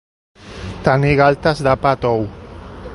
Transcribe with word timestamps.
Tenir 0.87 1.13
galtes 1.21 1.63
de 1.69 1.77
pa 1.85 1.95
tou. 2.07 2.29